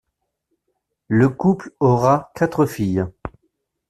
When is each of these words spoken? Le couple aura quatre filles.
Le 1.09 1.29
couple 1.29 1.75
aura 1.79 2.31
quatre 2.33 2.65
filles. 2.65 3.05